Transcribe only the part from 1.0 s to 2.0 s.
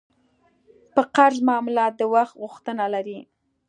قرض معامله